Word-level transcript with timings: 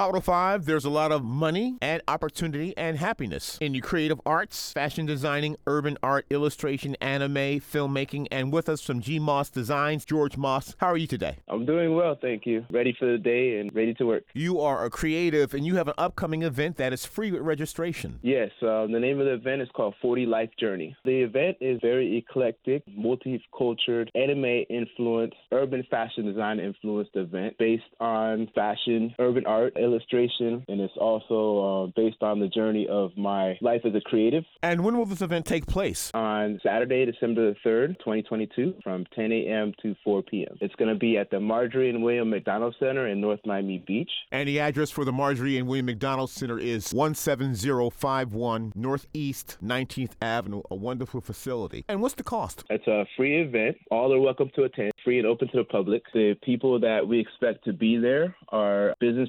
Auto 0.00 0.18
5, 0.18 0.64
there's 0.64 0.86
a 0.86 0.90
lot 0.90 1.12
of 1.12 1.22
money 1.22 1.76
and 1.82 2.00
opportunity 2.08 2.72
and 2.78 2.96
happiness 2.96 3.58
in 3.60 3.74
your 3.74 3.82
creative 3.82 4.18
arts, 4.24 4.72
fashion 4.72 5.04
designing, 5.04 5.56
urban 5.66 5.98
art, 6.02 6.24
illustration, 6.30 6.96
anime, 7.02 7.60
filmmaking, 7.60 8.26
and 8.30 8.50
with 8.50 8.70
us 8.70 8.80
from 8.80 9.02
G 9.02 9.18
Moss 9.18 9.50
Designs, 9.50 10.06
George 10.06 10.38
Moss. 10.38 10.74
How 10.78 10.86
are 10.86 10.96
you 10.96 11.06
today? 11.06 11.36
I'm 11.48 11.66
doing 11.66 11.94
well, 11.94 12.16
thank 12.18 12.46
you. 12.46 12.64
Ready 12.70 12.96
for 12.98 13.12
the 13.12 13.18
day 13.18 13.58
and 13.58 13.74
ready 13.74 13.92
to 13.92 14.06
work. 14.06 14.24
You 14.32 14.58
are 14.60 14.86
a 14.86 14.88
creative 14.88 15.52
and 15.52 15.66
you 15.66 15.76
have 15.76 15.86
an 15.86 15.94
upcoming 15.98 16.44
event 16.44 16.78
that 16.78 16.94
is 16.94 17.04
free 17.04 17.30
with 17.30 17.42
registration. 17.42 18.20
Yes, 18.22 18.48
uh, 18.62 18.86
the 18.86 18.98
name 18.98 19.20
of 19.20 19.26
the 19.26 19.34
event 19.34 19.60
is 19.60 19.68
called 19.76 19.96
40 20.00 20.24
Life 20.24 20.48
Journey. 20.58 20.96
The 21.04 21.24
event 21.24 21.58
is 21.60 21.78
very 21.82 22.16
eclectic, 22.16 22.84
multicultural, 22.88 24.08
anime 24.14 24.64
influenced, 24.70 25.36
urban 25.52 25.86
fashion 25.90 26.24
design 26.24 26.58
influenced 26.58 27.10
event 27.16 27.56
based 27.58 27.84
on 28.00 28.48
fashion, 28.54 29.14
urban 29.18 29.44
art, 29.44 29.74
illustration, 29.90 30.64
and 30.68 30.80
it's 30.80 30.96
also 30.96 31.84
uh, 31.84 31.92
based 31.96 32.22
on 32.22 32.40
the 32.40 32.48
journey 32.48 32.86
of 32.88 33.10
my 33.16 33.58
life 33.60 33.82
as 33.84 33.94
a 33.94 34.00
creative. 34.00 34.44
And 34.62 34.84
when 34.84 34.96
will 34.96 35.06
this 35.06 35.22
event 35.22 35.46
take 35.46 35.66
place? 35.66 36.10
On 36.14 36.60
Saturday, 36.62 37.04
December 37.04 37.50
the 37.50 37.56
3rd, 37.68 37.98
2022, 37.98 38.74
from 38.82 39.04
10 39.14 39.32
a.m. 39.32 39.72
to 39.82 39.94
4 40.04 40.22
p.m. 40.22 40.56
It's 40.60 40.74
going 40.76 40.92
to 40.92 40.98
be 40.98 41.16
at 41.16 41.30
the 41.30 41.40
Marjorie 41.40 41.90
and 41.90 42.02
William 42.02 42.30
McDonald 42.30 42.74
Center 42.78 43.08
in 43.08 43.20
North 43.20 43.40
Miami 43.44 43.82
Beach. 43.86 44.10
And 44.32 44.48
the 44.48 44.60
address 44.60 44.90
for 44.90 45.04
the 45.04 45.12
Marjorie 45.12 45.58
and 45.58 45.66
William 45.66 45.86
McDonald 45.86 46.30
Center 46.30 46.58
is 46.58 46.86
17051 46.86 48.72
Northeast 48.74 49.58
19th 49.62 50.12
Avenue, 50.22 50.62
a 50.70 50.74
wonderful 50.74 51.20
facility. 51.20 51.84
And 51.88 52.00
what's 52.00 52.14
the 52.14 52.22
cost? 52.22 52.64
It's 52.70 52.86
a 52.86 53.04
free 53.16 53.40
event. 53.40 53.76
All 53.90 54.12
are 54.12 54.20
welcome 54.20 54.50
to 54.56 54.64
attend, 54.64 54.92
free 55.04 55.18
and 55.18 55.26
open 55.26 55.48
to 55.48 55.58
the 55.58 55.64
public. 55.64 56.02
The 56.12 56.36
people 56.42 56.78
that 56.80 57.06
we 57.06 57.18
expect 57.18 57.64
to 57.64 57.72
be 57.72 57.96
there 57.96 58.36
are 58.50 58.94
business 59.00 59.28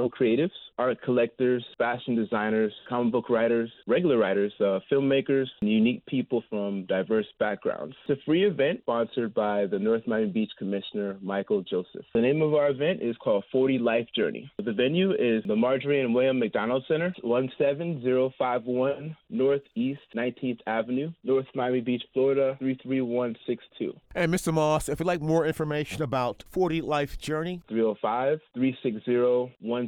professional 0.00 0.10
creatives, 0.10 0.50
art 0.78 1.00
collectors, 1.02 1.64
fashion 1.76 2.16
designers, 2.16 2.72
comic 2.88 3.12
book 3.12 3.28
writers, 3.28 3.70
regular 3.86 4.16
writers, 4.18 4.52
uh, 4.60 4.80
filmmakers, 4.90 5.46
and 5.60 5.70
unique 5.70 6.04
people 6.06 6.42
from 6.48 6.86
diverse 6.86 7.26
backgrounds. 7.38 7.94
It's 8.08 8.20
a 8.20 8.24
free 8.24 8.44
event 8.44 8.80
sponsored 8.82 9.34
by 9.34 9.66
the 9.66 9.78
North 9.78 10.06
Miami 10.06 10.30
Beach 10.30 10.50
Commissioner, 10.58 11.18
Michael 11.20 11.62
Joseph. 11.62 12.04
The 12.14 12.20
name 12.20 12.40
of 12.42 12.54
our 12.54 12.70
event 12.70 13.02
is 13.02 13.16
called 13.22 13.44
40 13.52 13.78
Life 13.78 14.08
Journey. 14.16 14.50
The 14.64 14.72
venue 14.72 15.12
is 15.12 15.44
the 15.46 15.56
Marjorie 15.56 16.00
and 16.00 16.14
William 16.14 16.38
McDonald 16.38 16.84
Center, 16.88 17.14
17051 17.22 19.16
Northeast 19.28 20.00
19th 20.16 20.60
Avenue, 20.66 21.12
North 21.24 21.46
Miami 21.54 21.80
Beach, 21.80 22.02
Florida, 22.12 22.56
33162. 22.58 23.94
And 24.14 24.32
Mr. 24.32 24.52
Moss, 24.52 24.88
if 24.88 25.00
you'd 25.00 25.06
like 25.06 25.20
more 25.20 25.46
information 25.46 26.02
about 26.02 26.44
40 26.48 26.80
Life 26.80 27.18
Journey, 27.18 27.60
305 27.68 28.40
360 28.54 29.00